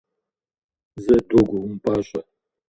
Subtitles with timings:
[1.03, 2.21] Зэ, догуэ, умыпӏащӏэ!